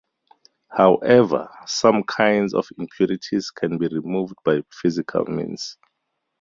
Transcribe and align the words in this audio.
However, 0.75 1.47
some 1.67 2.01
kinds 2.03 2.55
of 2.55 2.67
impurities 2.79 3.51
can 3.51 3.77
be 3.77 3.87
removed 3.87 4.33
by 4.43 4.63
physical 4.71 5.25
means. 5.25 5.77